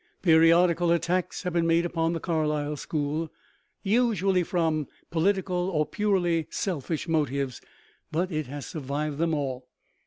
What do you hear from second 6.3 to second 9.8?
selfish motives; but it has survived them all.